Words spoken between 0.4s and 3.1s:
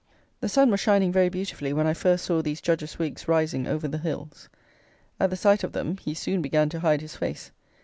sun was shining very beautifully when I first saw these Judges'